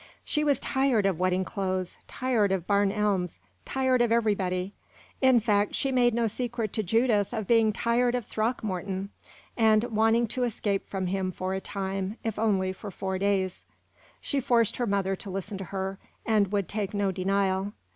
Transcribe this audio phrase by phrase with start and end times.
[0.23, 4.73] She was tired of wedding clothes tired of Barn Elms tired of everybody;
[5.21, 9.11] in fact, she made no secret to Judith of being tired of Throckmorton,
[9.55, 13.65] and wanting to escape from him for a time, if only for four days.
[14.19, 17.73] She forced her mother to listen to her, and would take no denial.